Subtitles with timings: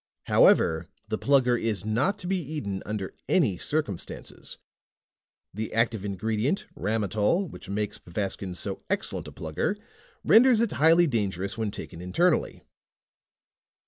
[0.25, 4.57] HOWEVER THE PLUGGER IS NOT TO BE EATEN UNDER ANY CIRCUMSTANCES.
[5.53, 9.77] THE ACTIVE INGREDIENT, RAMOTOL, WHICH MAKES PVASTKIN'S SO EXCELLENT A PLUGGER
[10.25, 12.63] RENDERS IT HIGHLY DANGEROUS WHEN TAKEN INTERNALLY."